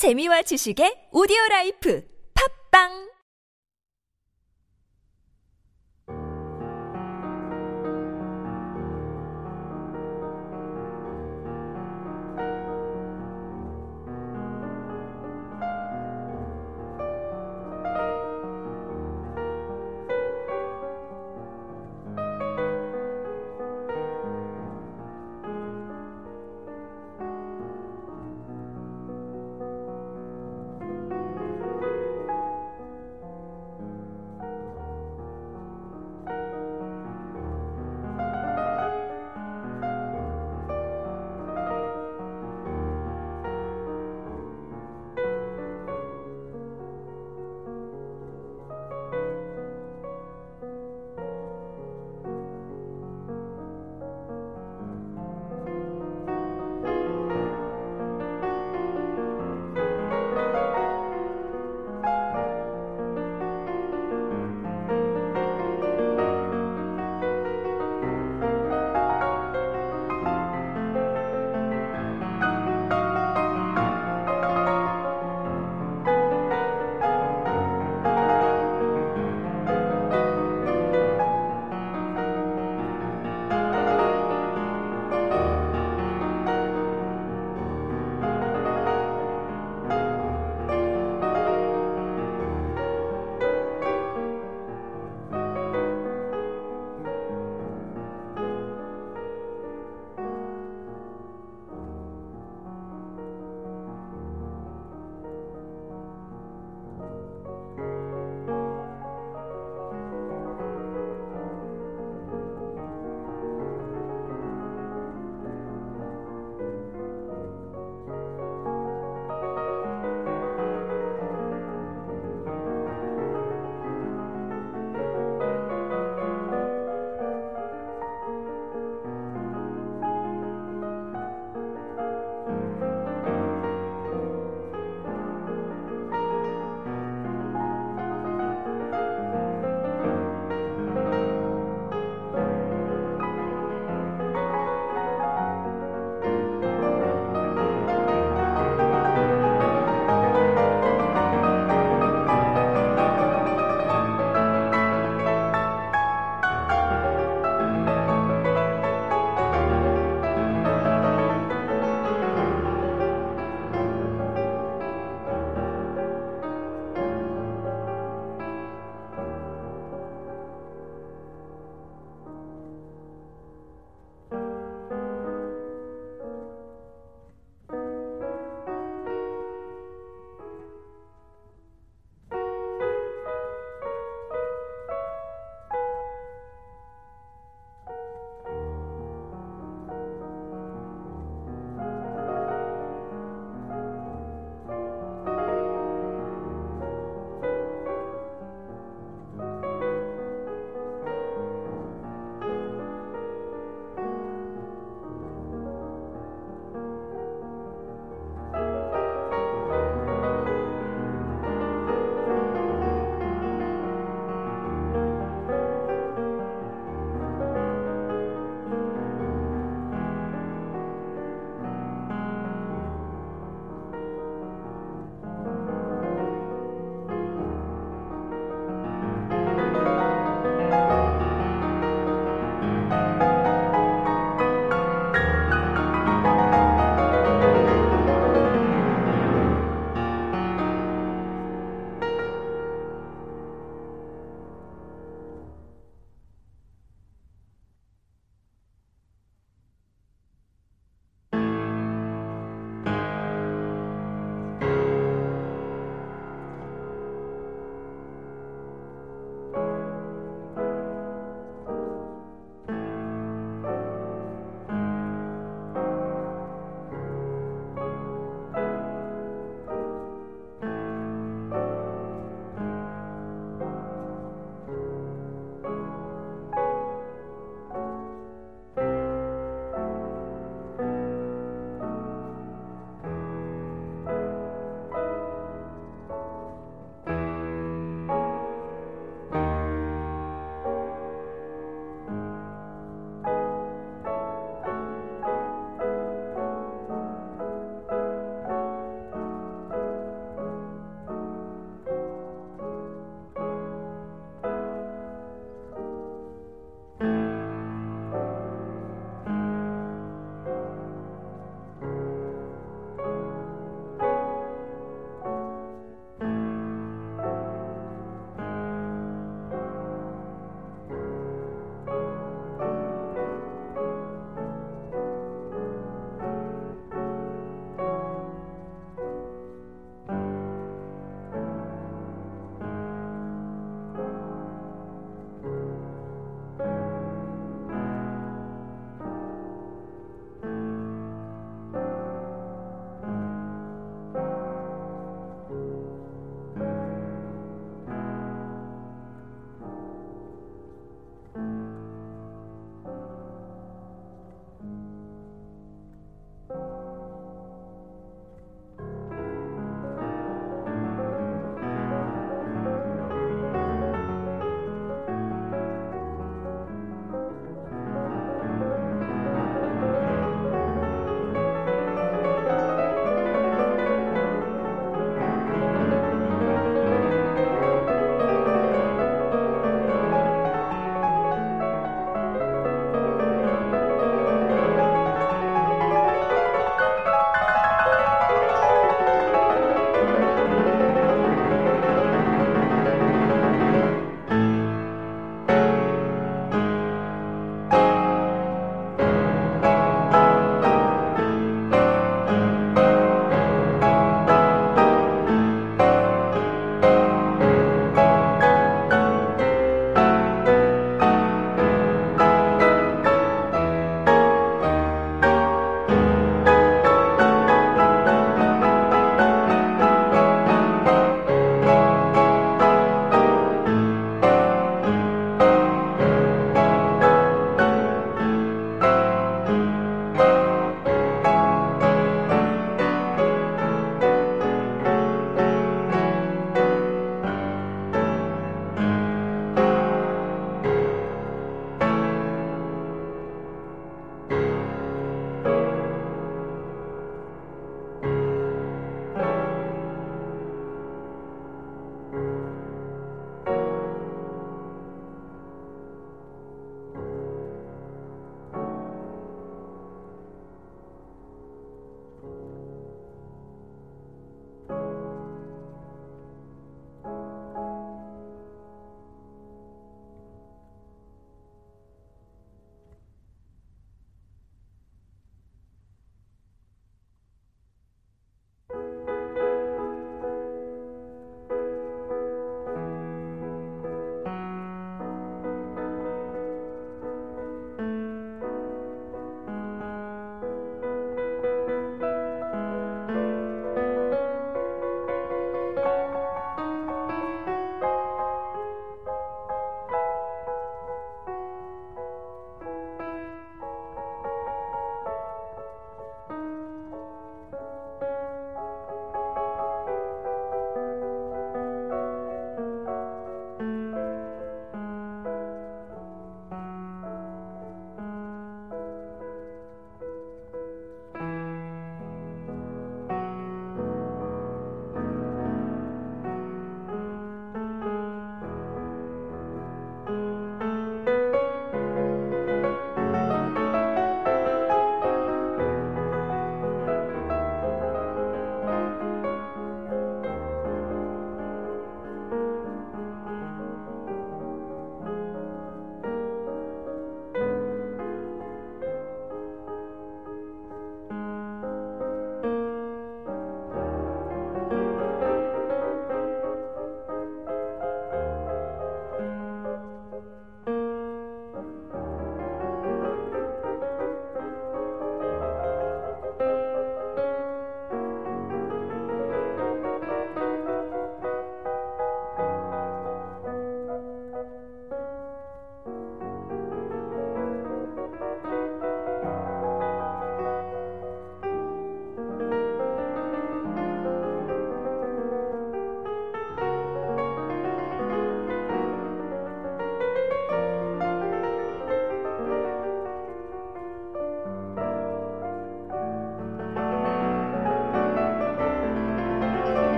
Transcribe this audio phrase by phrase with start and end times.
[0.00, 2.00] 재미와 지식의 오디오 라이프.
[2.32, 3.09] 팝빵!